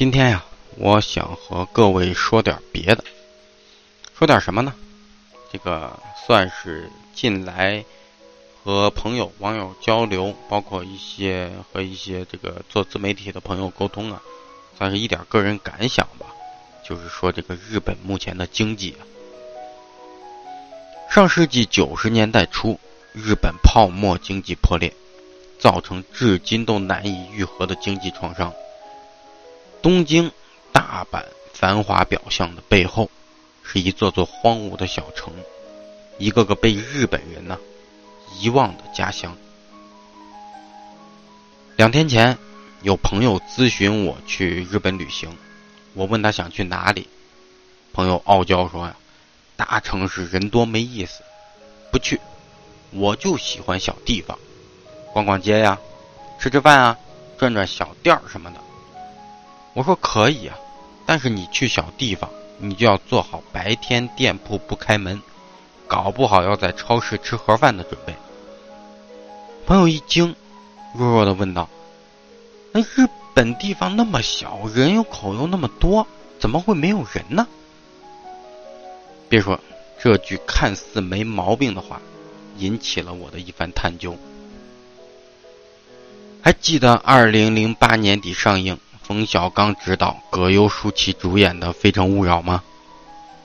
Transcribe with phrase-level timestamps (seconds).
[0.00, 0.42] 今天呀，
[0.78, 3.04] 我想和各位说点别的。
[4.16, 4.72] 说点什么呢？
[5.52, 5.94] 这个
[6.26, 7.84] 算是近来
[8.64, 14.22] 和朋友、网友交流，包括一些和一些这个做自媒体的朋友沟通啊，
[14.78, 16.24] 算是一点个人感想吧。
[16.82, 19.04] 就是说，这个日本目前的经济啊，
[21.10, 22.80] 上世纪九十年代初，
[23.12, 24.94] 日本泡沫经济破裂，
[25.58, 28.50] 造成至今都难以愈合的经济创伤。
[29.82, 30.30] 东京、
[30.72, 33.10] 大阪繁华表象的背后，
[33.62, 35.32] 是一座座荒芜的小城，
[36.18, 37.58] 一个个被日本人呢
[38.38, 39.34] 遗忘的家乡。
[41.76, 42.36] 两天前，
[42.82, 45.34] 有朋友咨询我去日本旅行，
[45.94, 47.08] 我问他想去哪里，
[47.94, 48.94] 朋友傲娇说呀
[49.56, 51.22] ：“大城市人多没意思，
[51.90, 52.20] 不去，
[52.90, 54.38] 我就喜欢小地方，
[55.14, 55.78] 逛逛街呀，
[56.38, 56.98] 吃吃饭啊，
[57.38, 58.60] 转转小店儿什么的。”
[59.72, 60.58] 我说可以啊，
[61.06, 65.22] 但是你去小地方，你就要做好白天店铺不开门，
[65.86, 68.14] 搞不好要在超市吃盒饭的准备。
[69.66, 70.34] 朋友一惊，
[70.94, 71.68] 弱弱的问道
[72.72, 76.06] ：“那日本地方那么小，人又口又那么多，
[76.40, 77.46] 怎么会没有人呢？”
[79.30, 79.60] 别说
[80.02, 82.02] 这句看似没毛病的话，
[82.58, 84.16] 引起了我的一番探究。
[86.42, 88.76] 还记得二零零八年底上映。
[89.02, 92.62] 冯小刚执导、葛优、舒淇主演的《非诚勿扰》吗？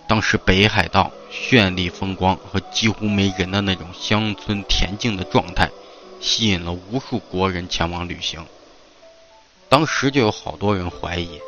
[0.07, 5.69] 当时北海道绚丽风光和几乎没人的那种乡村恬静的状态，
[6.21, 8.45] 吸引了无数国人前往旅行。
[9.67, 11.39] 当时就有好多人怀疑，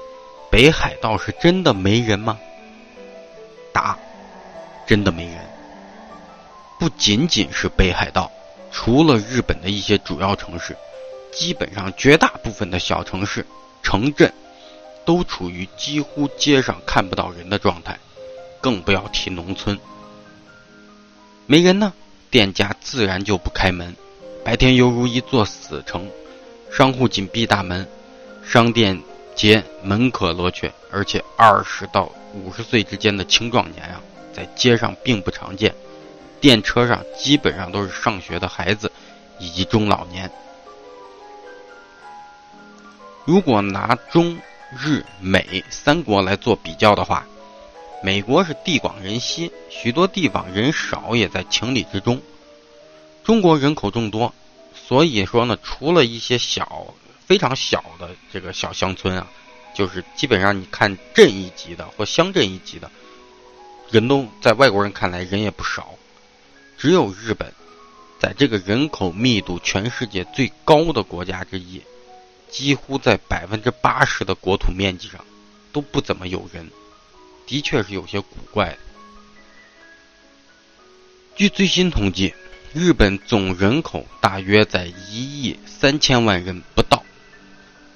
[0.50, 2.40] 北海道是真的没人吗？
[3.72, 3.96] 答：
[4.88, 5.38] 真的没人。
[6.80, 8.32] 不仅仅是北海道，
[8.72, 10.76] 除了日本的一些主要城市，
[11.32, 13.46] 基本上绝大部分的小城市。
[13.82, 14.34] 城镇
[15.06, 17.98] 都处于几乎街上看不到人的状态，
[18.60, 19.80] 更不要提农村。
[21.46, 21.94] 没人呢，
[22.30, 23.96] 店家自然就不开门，
[24.44, 26.10] 白天犹如一座死城，
[26.72, 27.88] 商户紧闭大门，
[28.44, 29.02] 商店
[29.34, 34.02] 街门可罗雀，而且二十到五十岁之间的青壮年啊，
[34.34, 35.74] 在街上并不常见，
[36.42, 38.92] 电车上基本上都是上学的孩子
[39.40, 40.30] 以及中老年。
[43.28, 44.40] 如果拿中
[44.80, 47.28] 日美三国来做比较的话，
[48.02, 52.22] 美国是地广人稀，许多地方人少也在情理之中。
[53.26, 54.34] 中国人口众多，
[54.74, 56.94] 所以说呢，除了一些小、
[57.26, 59.28] 非常小的这个小乡村啊，
[59.76, 62.90] 就是基本上你看镇一级的或乡镇一级的，
[63.92, 65.96] 人都在外国人看来人也不少。
[66.78, 67.54] 只有日本，
[68.22, 71.82] 在这个人口密度全世界最高的国家之一。
[72.50, 75.24] 几乎在百分之八十的国土面积上
[75.72, 76.70] 都不怎么有人，
[77.46, 78.78] 的确是有些古怪。
[81.36, 82.34] 据最新统计，
[82.74, 87.04] 日本总人口大约在一亿三千万人不到，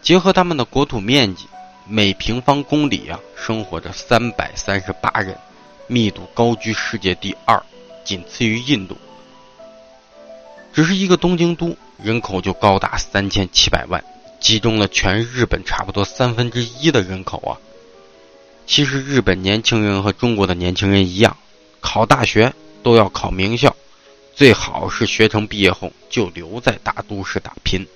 [0.02, 1.48] 结合他们的国土面积，
[1.88, 5.36] 每平方公里啊生活着三百三十八人，
[5.88, 7.64] 密度高居世界第二，
[8.04, 8.96] 仅次于印度。
[10.74, 14.04] 只是一个东京都人口就高达三千七百万。
[14.42, 17.62] 集中了全日本差不多三分之一的人口啊！
[18.66, 21.38] 其实日本年轻人和中国的年轻人一样，
[21.80, 22.52] 考大学
[22.82, 23.76] 都要考名校，
[24.36, 27.88] 最好是学成毕业后就留在大都市打拼，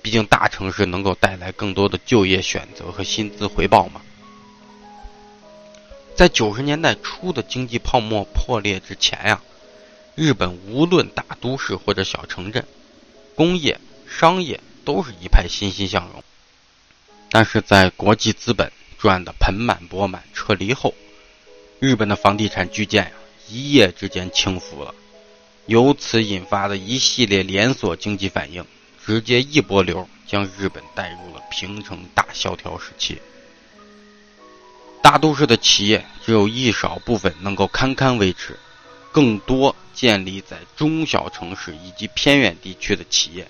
[0.00, 4.00] 毕竟大城市能够带来更多的就业选择和薪资回报嘛。
[6.14, 9.42] 在九十年代初的经济泡沫破裂之前呀，
[10.14, 12.64] 日本无论大都市或者小城镇，
[13.34, 13.78] 工业、
[14.08, 14.58] 商业。
[14.86, 16.22] 都是一派欣欣向荣，
[17.28, 20.94] 但是在国际资本赚得盆满钵满撤离后，
[21.80, 23.10] 日本的房地产巨舰呀
[23.48, 24.94] 一夜之间倾覆了，
[25.66, 28.64] 由此引发的一系列连锁经济反应，
[29.04, 33.20] 直接一波流将日本带入了平成大萧条时期。
[35.02, 38.56] 大都市的企业只有一少部分能够堪堪维持，
[39.10, 43.48] 更多建立在中小城市以及偏远地区的企业。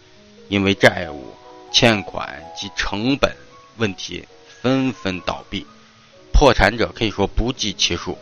[0.48, 1.34] 因为债务、
[1.72, 3.34] 欠款及成本
[3.76, 4.26] 问题
[4.62, 5.66] 纷纷倒闭，
[6.32, 8.16] 破产者可以说不计其数。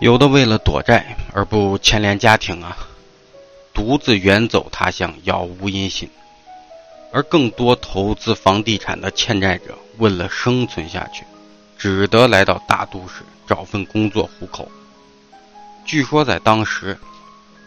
[0.00, 2.76] 有的为了躲债而不牵连家庭啊，
[3.72, 6.08] 独自远走他乡，杳无音信；
[7.12, 11.24] 而更多投资房地产的欠债者，为了生存下去，
[11.78, 14.68] 只得来到大都市找份工作糊口。
[15.84, 16.98] 据说在当时，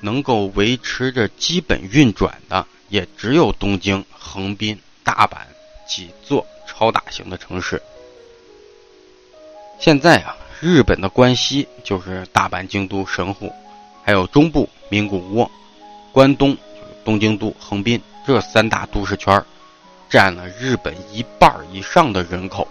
[0.02, 2.68] 能够维持着基本运转的。
[2.90, 5.38] 也只有东京、横滨、大阪
[5.88, 7.82] 几座超大型的城市。
[9.80, 13.54] 现在啊，日本的关西就是大阪、京都、神户，
[14.04, 15.50] 还有中部名古屋、
[16.12, 16.58] 关东
[17.06, 19.44] 东京都、横滨这三大都市圈，
[20.10, 22.68] 占了日本一半以上的人口。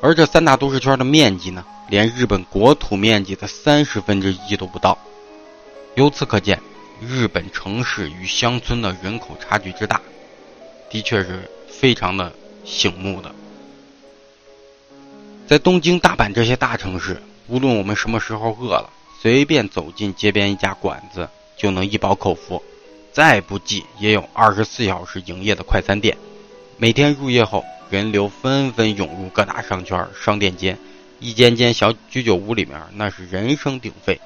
[0.00, 4.98] 而这三大都市圈的面积呢，连日本国土面积的三十分之一都不到。
[5.94, 6.60] 由此可见，
[7.00, 10.00] 日本城市与乡村的人口差距之大，
[10.90, 12.32] 的确是非常的
[12.64, 13.32] 醒目的。
[15.46, 18.90] 在东京、大阪这些大城市，无论我们什么时候饿了，
[19.20, 22.60] 随便走进街边一家馆子就能一饱口福；
[23.12, 26.18] 再不济也有二十四小时营业的快餐店。
[26.76, 30.76] 每天入夜后，人流纷纷涌入各大商圈、商店街，
[31.20, 34.20] 一间间小居酒屋里面那是人声鼎沸。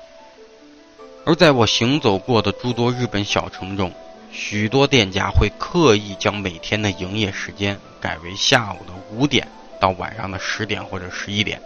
[1.25, 3.93] 而在我行走过的诸多日本小城中，
[4.33, 9.47] 许多店家会刻意将每天的营业时间改为下午的五点。
[9.81, 11.61] 到晚上的十点或者十一点，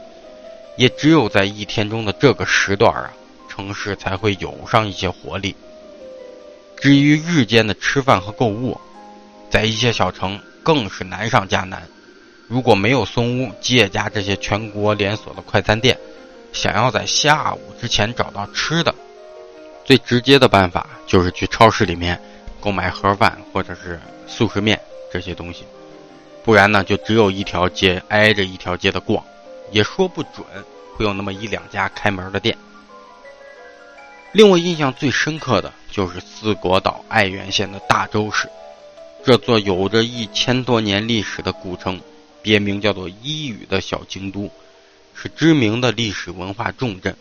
[0.78, 3.12] 也只有在一天中的这个时段啊，
[3.46, 5.54] 城市才会有上一些活力。
[6.78, 8.80] 至于日间的吃饭和购物，
[9.50, 11.86] 在一些小城更是难上加难。
[12.48, 15.98] 如果没有松屋、吉野家这些全国连锁的快餐店，
[16.54, 18.94] 想要在下午之前找到吃的，
[19.86, 22.20] 最直接的办法就是去超市里面
[22.60, 24.78] 购买盒饭或者是速食面
[25.12, 25.64] 这些东西。
[26.44, 29.24] 不然呢，就只有一条街挨着一条街的逛，
[29.70, 30.44] 也说不准
[30.96, 32.56] 会有那么一两家开门的店。
[34.32, 38.48] 令我印象最深刻的就是四国岛爱媛县的大洲市，
[39.24, 42.00] 这座有着一千多年历史的古城，
[42.42, 44.50] 别名叫做伊予的小京都，
[45.14, 47.16] 是知名的历史文化重镇。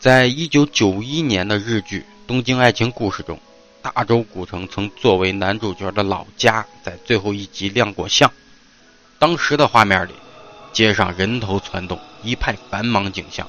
[0.00, 3.38] 在一九九一年的日剧《东京爱情故事》中。
[3.82, 8.30] 大洲古城曾作为男主角的老家，在最后一集亮过相。
[9.18, 10.12] 当时的画面里，
[10.72, 13.46] 街上人头攒动，一派繁忙景象。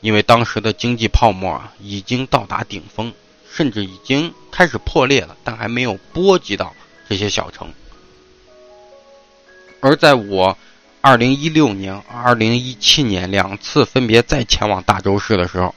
[0.00, 3.12] 因为当时的经济泡沫啊，已经到达顶峰，
[3.50, 6.72] 甚至已经开始破裂了，但还没有波及到
[7.10, 7.70] 这些小城。
[9.80, 10.56] 而在我
[11.02, 15.74] 2016年、2017年两次分别再前往大洲市的时候，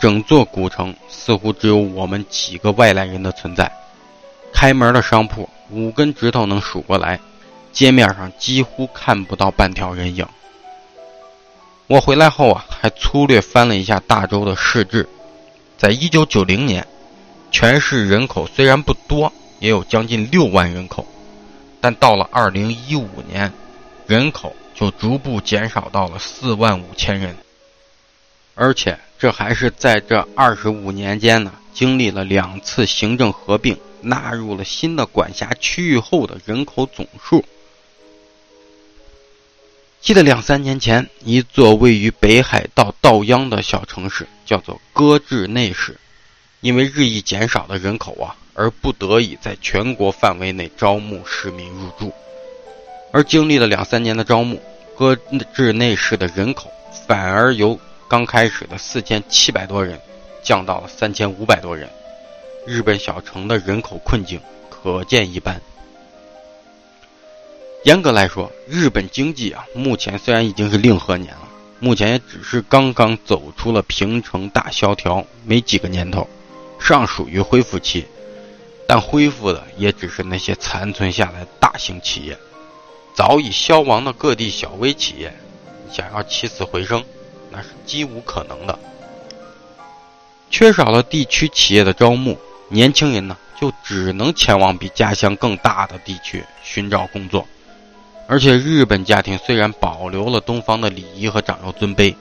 [0.00, 3.70] 整座古城似乎只有我们几个外来人的存在。
[4.52, 7.20] 开门的商铺五根指头能数过来，
[7.72, 10.26] 街面上几乎看不到半条人影。
[11.86, 15.08] 我回来后啊，还粗略翻了一下大周的市志，
[15.78, 16.84] 在一九九零年，
[17.52, 21.06] 全市人口虽然不多，也有将近六万人口，
[21.80, 23.52] 但到了二零一五年，
[24.06, 27.36] 人口就逐步减少到了四万五千人，
[28.54, 28.98] 而且。
[29.16, 37.42] 这还是在这二十五年间呢，经历了两次行政合并，纳入了新的管辖区域后的人口总数。
[40.02, 45.98] 记得两三年前，一座位于北海道道央的小城市，叫做搁置内市，
[46.60, 52.12] 因为日益减少的人口啊，而不得已在全国范围内招募市民入住。
[53.14, 54.60] 而经历了两三年的招募，
[54.98, 55.16] 搁
[55.54, 56.68] 置内市的人口
[57.06, 57.78] 反而由。
[58.06, 59.98] 刚开始的四千七百多人，
[60.42, 61.88] 降到了三千五百多人。
[62.66, 65.60] 日本小城的人口困境可见一斑。
[67.84, 71.48] 严格来说，日本经济啊，目前虽然已经是令和年了，
[71.80, 76.28] 目前也只是刚刚走出了平成大萧条没几个年头，
[76.78, 78.04] 尚属于恢复期。
[78.86, 82.36] 但恢复的也只是那些残存下来大型企业，
[83.14, 85.32] 早已消亡的各地小微企业，
[85.90, 87.02] 想要起死回生。
[87.50, 88.76] 那是几无可能的。
[90.50, 92.36] 缺少了地区企业的招募，
[92.68, 97.46] 年轻人呢就只能前往比家乡更大的地区寻找工作。
[98.26, 102.14] 而且日本家庭虽然保留了东方的礼仪和长幼尊卑，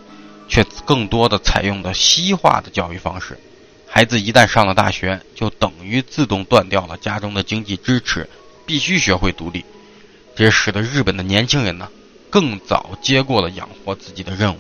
[0.48, 3.40] 却更多的采用的西化的教育方式。
[3.88, 8.30] 孩子一旦上了大学，就等于自动断掉了家中的经济支持，
[8.68, 9.66] 必须学会独立。
[10.36, 11.90] 这使得日本的年轻人呢
[12.30, 14.58] 更早接过了养活自己的任务。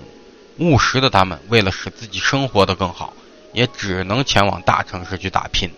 [0.59, 3.13] 务实的他们，为了使自己生活的更好，
[3.53, 5.71] 也只能前往大城市去打拼，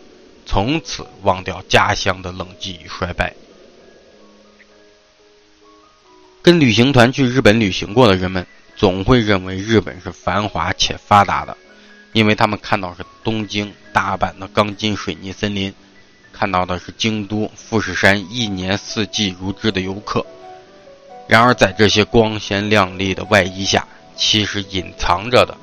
[0.45, 3.33] 从此忘掉家乡的冷寂与衰败。
[6.41, 11.55] 跟旅行团去日本旅行过的人们，总会认为日本是繁华且发达的，
[12.11, 15.73] 因为他们看到是东京、大阪的钢筋水泥森林，
[16.37, 20.25] 看到的是京都、富士山一年四季如织的游客。
[21.29, 23.87] 然而，在这些光鲜亮丽的外衣下，
[24.17, 25.55] 其实隐藏着的，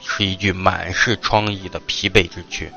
[0.00, 2.72] 是一具满是疮痍的疲惫之躯。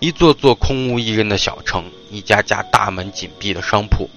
[0.00, 4.10] 一座座空无一人的小城，一家家大门紧闭的商铺，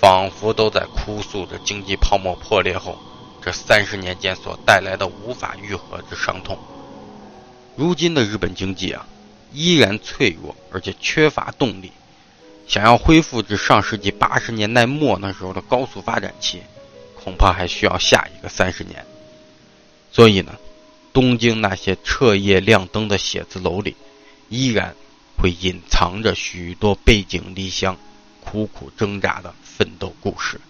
[0.00, 2.98] 仿佛都在哭诉着经济泡沫破裂后
[3.44, 6.58] 这三十年间所带来的无法愈合之伤痛。
[7.76, 9.06] 如今的日本经济啊，
[9.52, 11.92] 依然脆弱，而且缺乏动力。
[12.66, 16.60] 想要恢复至上世纪八十年代末那时候的高速发展期，
[17.14, 19.06] 恐怕还需要下一个三十年。
[20.12, 20.54] 所以呢，
[21.12, 23.96] 东京那些彻夜亮灯的写字楼里，
[24.50, 24.94] 依然
[25.36, 27.96] 会隐藏着许多背井离乡、
[28.44, 30.60] 苦苦挣扎的奋斗故事。